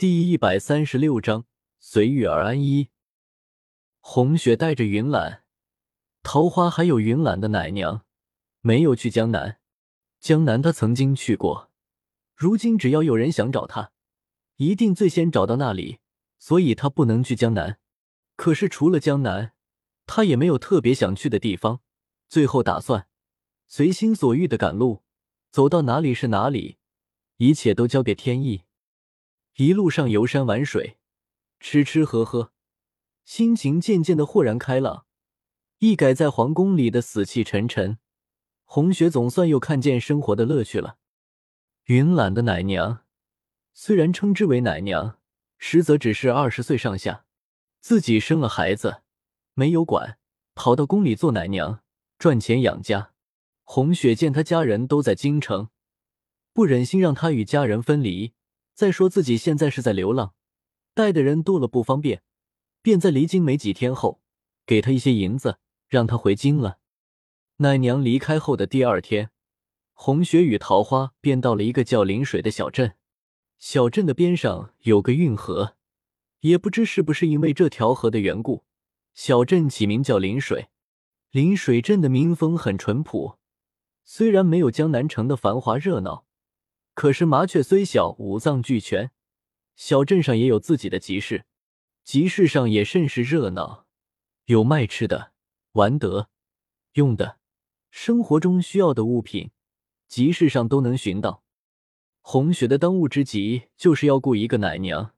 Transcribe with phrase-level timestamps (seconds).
[0.00, 1.44] 第一百三十六章
[1.78, 2.88] 随遇而安一。
[3.98, 5.44] 红雪带着云岚、
[6.22, 8.06] 桃花还有云岚的奶娘，
[8.62, 9.58] 没有去江南。
[10.18, 11.70] 江南他曾经去过，
[12.34, 13.92] 如今只要有人想找他，
[14.56, 15.98] 一定最先找到那里，
[16.38, 17.78] 所以他不能去江南。
[18.36, 19.52] 可是除了江南，
[20.06, 21.82] 他也没有特别想去的地方。
[22.26, 23.06] 最后打算
[23.68, 25.02] 随心所欲的赶路，
[25.52, 26.78] 走到哪里是哪里，
[27.36, 28.62] 一切都交给天意。
[29.56, 30.98] 一路上游山玩水，
[31.58, 32.52] 吃吃喝喝，
[33.24, 35.06] 心情渐渐的豁然开朗。
[35.78, 37.98] 一改在皇宫里的死气沉沉，
[38.64, 40.98] 红雪总算又看见生活的乐趣了。
[41.84, 43.04] 云岚的奶娘，
[43.72, 45.18] 虽然称之为奶娘，
[45.58, 47.24] 实则只是二十岁上下，
[47.80, 49.02] 自己生了孩子，
[49.54, 50.18] 没有管，
[50.54, 51.82] 跑到宫里做奶娘，
[52.18, 53.12] 赚钱养家。
[53.64, 55.70] 红雪见他家人都在京城，
[56.52, 58.34] 不忍心让他与家人分离。
[58.80, 60.32] 再说自己现在是在流浪，
[60.94, 62.22] 带的人多了不方便，
[62.80, 64.22] 便在离京没几天后，
[64.64, 66.78] 给他一些银子，让他回京了。
[67.58, 69.32] 奶娘离开后的第二天，
[69.92, 72.94] 红雪与桃花便到了一个叫临水的小镇。
[73.58, 75.76] 小镇的边上有个运河，
[76.40, 78.64] 也不知是不是因为这条河的缘故，
[79.12, 80.68] 小镇起名叫临水。
[81.32, 83.36] 临水镇的民风很淳朴，
[84.04, 86.24] 虽然没有江南城的繁华热闹。
[86.94, 89.10] 可是麻雀虽小，五脏俱全。
[89.76, 91.46] 小镇上也有自己的集市，
[92.04, 93.86] 集市上也甚是热闹，
[94.44, 95.32] 有卖吃的、
[95.72, 96.28] 玩的、
[96.92, 97.38] 用的，
[97.90, 99.50] 生活中需要的物品，
[100.06, 101.42] 集市上都能寻到。
[102.20, 105.14] 红雪的当务之急就是要雇一个奶娘。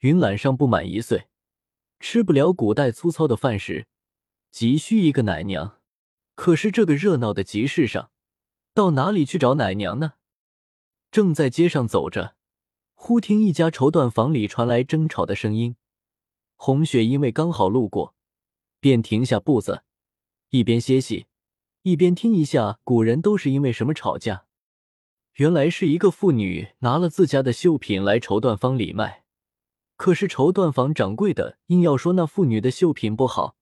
[0.00, 1.28] 云岚尚不满一岁，
[2.00, 3.86] 吃不了古代粗糙的饭食，
[4.50, 5.78] 急需一个奶娘。
[6.34, 8.10] 可是这个热闹的集市上，
[8.74, 10.14] 到哪里去找奶娘呢？
[11.10, 12.36] 正在街上走着，
[12.94, 15.74] 忽听一家绸缎房里传来争吵的声音。
[16.54, 18.14] 红雪因为刚好路过，
[18.78, 19.82] 便停下步子，
[20.50, 21.26] 一边歇息，
[21.82, 24.44] 一边听一下古人都是因为什么吵架。
[25.34, 29.24] 原来是一个妇女拿了自家的绣品来绸缎坊里卖，
[29.96, 33.56] 可是绸缎坊掌柜的硬要说那妇女的绣品不好，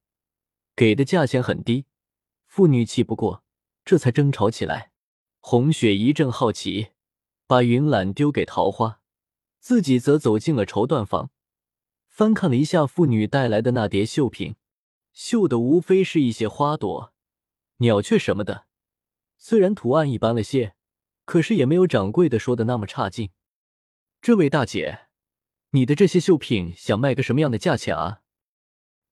[0.75, 1.85] 给的价钱很低，
[2.45, 3.43] 妇女气不过，
[3.83, 4.91] 这才争吵起来。
[5.39, 6.89] 红雪一阵好奇。
[7.49, 9.01] 把云岚丢给桃花，
[9.59, 11.31] 自己则走进了绸缎房，
[12.07, 14.55] 翻看了一下妇女带来的那叠绣品，
[15.13, 17.11] 绣的无非是一些花朵、
[17.77, 18.67] 鸟雀什么的，
[19.35, 20.75] 虽然图案一般了些，
[21.25, 23.31] 可是也没有掌柜的说的那么差劲。
[24.21, 25.07] 这位大姐，
[25.71, 28.21] 你的这些绣品想卖个什么样的价钱啊？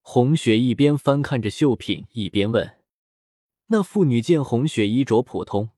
[0.02, 2.78] 红雪一边翻看着绣品，一边问。
[3.70, 5.72] 那妇女见红雪衣着普通，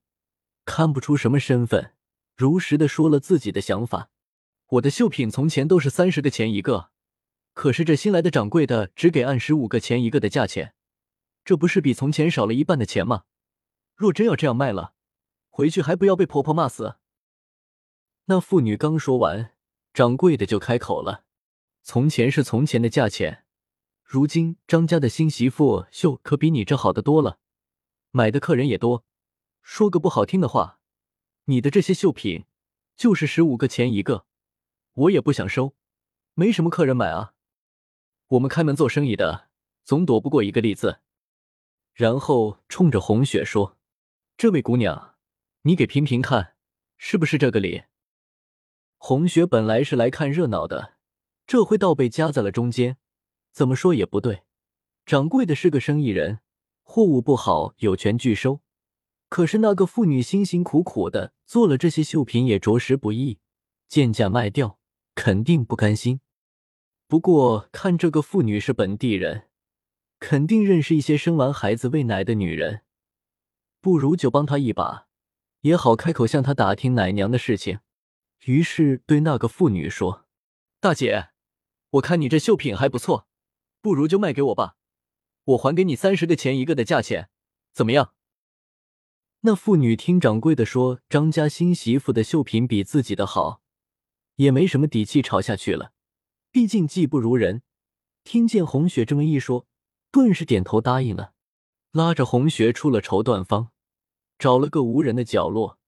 [0.66, 1.94] 看不出什么身份。
[2.40, 4.08] 如实的说了自己的想法，
[4.68, 6.88] 我的绣品从前都是三十个钱一个，
[7.52, 10.72] 可是这新来的掌柜的只给按十五个钱一个的价钱，
[11.44, 13.24] 这不是比从前少了一半的钱吗？
[13.94, 14.94] 若真要这样卖了，
[15.50, 16.96] 回去还不要被婆婆骂死？
[18.24, 19.52] 那妇女刚说完，
[19.92, 21.24] 掌柜的就开口了
[21.84, 23.44] ：“从前是从前的价钱，
[24.02, 27.38] 如今张家的新媳妇绣可比你这好的多了，
[28.10, 29.04] 买的客人也多。
[29.60, 30.78] 说个不好听的话。”
[31.50, 32.44] 你的这些绣品，
[32.94, 34.24] 就是十五个钱一个，
[34.92, 35.74] 我也不想收，
[36.34, 37.34] 没什么客人买啊。
[38.28, 39.48] 我们开门做生意的，
[39.82, 41.00] 总躲不过一个利字。
[41.92, 43.76] 然后冲着红雪说
[44.38, 45.16] ：“这位姑娘，
[45.62, 46.54] 你给评评看，
[46.96, 47.82] 是不是这个理？”
[48.96, 50.98] 红雪本来是来看热闹的，
[51.48, 52.96] 这回倒被夹在了中间，
[53.50, 54.44] 怎么说也不对。
[55.04, 56.38] 掌柜的是个生意人，
[56.84, 58.60] 货物不好，有权拒收。
[59.30, 63.38] 可是那个妇女辛辛苦苦的做了这些绣品，也着实不易，
[63.88, 64.78] 贱价卖掉，
[65.14, 66.20] 肯定不甘心。
[67.06, 69.48] 不过看这个妇女是本地人，
[70.18, 72.82] 肯定认识一些生完孩子喂奶的女人，
[73.80, 75.06] 不如就帮她一把，
[75.60, 77.78] 也好开口向她打听奶娘的事情。
[78.46, 80.26] 于是对那个妇女说
[80.80, 81.28] ：“大姐，
[81.90, 83.28] 我看你这绣品还不错，
[83.80, 84.76] 不如就卖给我吧，
[85.44, 87.30] 我还给你三十个钱一个的价钱，
[87.72, 88.12] 怎么样？”
[89.42, 93.62] 那妇女听掌柜的说张家新媳妇的绣品比自己的好，
[94.36, 95.92] 也没什么底气吵下去了。
[96.50, 97.62] 毕竟技不如人。
[98.22, 99.66] 听见红雪这么一说，
[100.10, 101.32] 顿时点头答应了，
[101.90, 103.70] 拉着红雪出了绸缎坊，
[104.38, 105.78] 找了个无人的角落，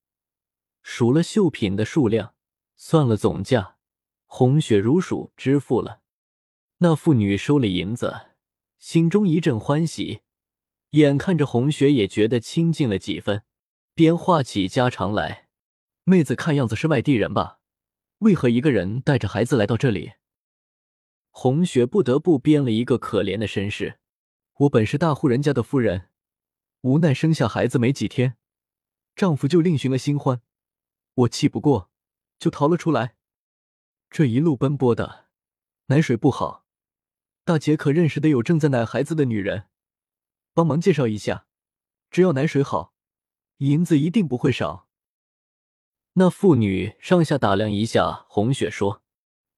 [0.83, 2.35] 数了绣品的数量，
[2.75, 3.77] 算了总价，
[4.25, 6.01] 红雪如数支付了。
[6.79, 8.29] 那妇女收了银子，
[8.79, 10.23] 心中一阵欢喜。
[10.93, 13.45] 眼看着红雪也觉得亲近了几分，
[13.95, 15.49] 便话起家常来
[16.05, 17.61] ：“妹子看样子是外地人吧？
[18.19, 20.13] 为何一个人带着孩子来到这里？
[21.31, 24.01] 红雪不得不编了一个可怜的身世。
[24.59, 26.11] 我本是大户人家的夫人，
[26.83, 28.37] 无奈生下孩子没几天，
[29.17, 30.43] 丈夫就另寻了新欢，
[31.15, 31.91] 我气不过，
[32.39, 33.17] 就逃了出来。
[34.11, 35.25] 这一路奔波的，
[35.87, 36.67] 奶水不好，
[37.47, 39.65] 大姐可认识的有正在奶孩子的女人，
[40.55, 41.47] 帮忙介绍一下。
[42.11, 42.95] 只要奶水好，
[43.59, 44.89] 银子一定不会少。
[46.15, 49.03] 那妇女上下打量一下红雪，说：“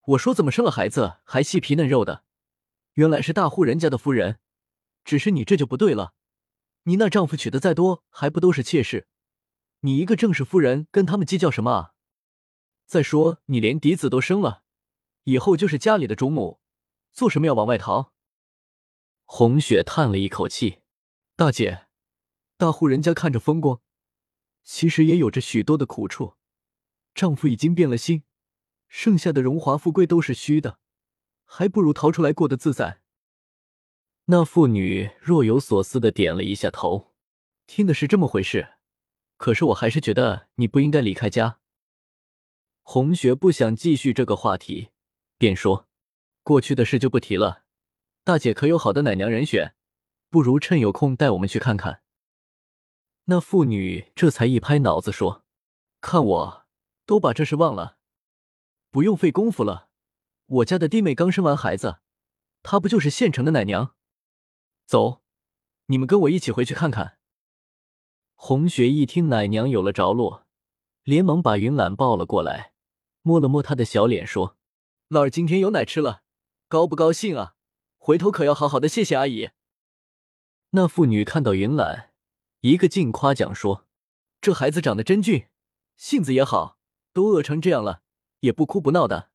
[0.07, 2.23] 我说怎么生了孩子还细皮嫩肉的？
[2.93, 4.39] 原来是大户人家的夫人。
[5.05, 6.15] 只是你这就不对了，
[6.85, 9.09] 你那丈夫娶的再多，还不都是妾室？
[9.81, 11.95] 你一个正式夫人，跟他们计较什么啊？
[12.87, 14.63] 再说你连嫡子都生了，
[15.25, 16.61] 以后就是家里的主母，
[17.13, 18.13] 做什么要往外逃？”
[19.27, 20.79] 红雪叹了一口气
[21.37, 21.87] ：“大姐，
[22.57, 23.81] 大户人家看着风光，
[24.63, 26.35] 其实也有着许多的苦处。”
[27.13, 28.23] 丈夫已经变了心，
[28.87, 30.79] 剩下的荣华富贵都是虚的，
[31.45, 33.01] 还不如逃出来过得自在。
[34.27, 37.13] 那妇女若有所思的点了一下头，
[37.67, 38.75] 听的是这么回事，
[39.37, 41.59] 可是我还是觉得你不应该离开家。
[42.83, 44.91] 红雪不想继续这个话题，
[45.37, 45.89] 便说
[46.45, 47.65] ：“过去的事就不提了，
[48.23, 49.75] 大姐可有好的奶娘人选？
[50.35, 52.03] 不如趁有空带我们去看看。”
[53.31, 55.45] 那妇女这才一拍脑子说
[56.03, 56.65] ：“看我。”
[57.07, 57.99] 都把这事忘了，
[58.91, 59.91] 不用费功夫了。
[60.47, 61.99] 我家的弟妹刚生完孩子，
[62.63, 63.95] 她不就是现成的奶娘？
[64.87, 65.23] 走，
[65.87, 67.19] 你们跟我一起回去看看。
[68.35, 70.47] 红雪一听奶娘有了着落，
[71.05, 72.73] 连忙把云懒抱了过来，
[73.21, 74.57] 摸了摸她的小脸，说
[75.09, 76.23] ：“老儿今天有奶吃了，
[76.69, 77.55] 高不高兴啊？
[77.99, 79.51] 回头可要好好的谢谢阿姨。”
[80.77, 82.11] 那妇女看到云岚，
[82.63, 83.87] 一个劲夸奖说
[84.43, 85.47] ：“这孩子长得真俊，
[85.97, 86.79] 性子也好。”
[87.15, 88.03] 都饿成这样了，
[88.41, 89.31] 也不哭不闹的。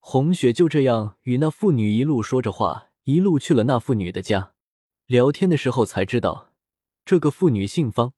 [0.00, 4.52] 红雪就这样与那妇女一路说着话，一路去了那妇女的家。
[5.06, 6.52] 聊天的时候才知道，
[7.06, 8.12] 这个妇女姓方，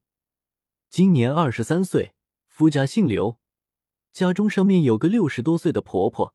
[0.88, 2.14] 今年二十三岁，
[2.48, 3.38] 夫家姓刘，
[4.12, 6.34] 家中上面有个六十多岁的婆婆，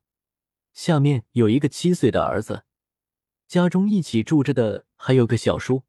[0.72, 2.64] 下面有一个七岁的儿子，
[3.48, 5.84] 家中一起住着的还有个小叔，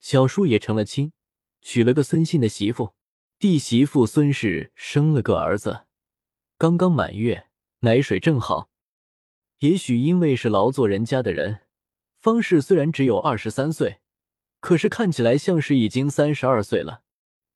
[0.00, 1.12] 小叔也成了亲，
[1.60, 2.94] 娶了个孙姓的媳妇。
[3.38, 5.86] 弟媳妇孙氏生了个儿子，
[6.56, 7.48] 刚刚满月，
[7.80, 8.70] 奶水正好。
[9.58, 11.60] 也许因为是劳作人家的人，
[12.18, 14.00] 方氏虽然只有二十三岁，
[14.60, 17.02] 可是看起来像是已经三十二岁了。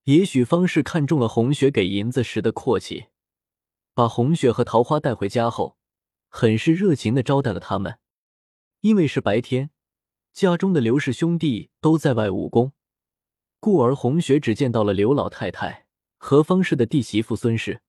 [0.04, 3.06] 也许方氏看中了红雪给银子时的阔气，
[3.94, 5.76] 把红雪和桃花带回家后，
[6.28, 7.98] 很是热情的招待了他们。
[8.80, 9.70] 因为是白天，
[10.32, 12.72] 家中的刘氏兄弟都在外务工。
[13.60, 15.86] 故而红雪只见到了刘老太太
[16.16, 17.82] 和方氏的弟媳妇孙氏。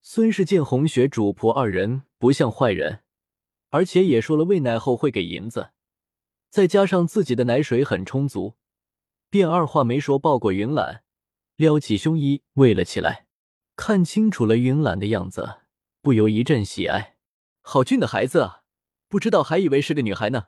[0.00, 3.02] 孙氏见红雪主仆二人不像坏人，
[3.68, 5.72] 而且也说了喂奶后会给银子，
[6.48, 8.54] 再加上自己的奶水很充足，
[9.28, 11.02] 便二话没说抱过云懒，
[11.56, 13.26] 撩起胸衣喂了起来。
[13.76, 15.60] 看清楚了云懒的样子，
[16.00, 17.16] 不由一阵喜爱，
[17.60, 18.57] 好俊的孩子啊！
[19.08, 20.44] 不知道还以为是个女孩呢。